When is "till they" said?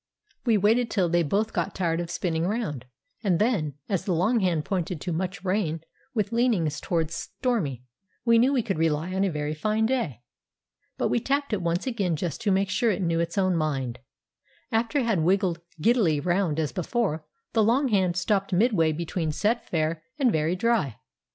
0.89-1.21